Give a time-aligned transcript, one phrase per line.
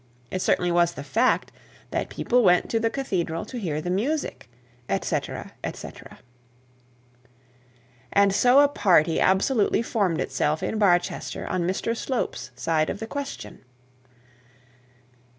[0.31, 1.51] It certainly was the fact,
[1.91, 4.49] that people went to the cathedral to hear the music
[4.89, 4.99] &c
[5.75, 5.89] &c.
[8.11, 13.05] And so a party absolutely formed itself in Barchester on Mr Slope's side of the
[13.05, 13.59] question!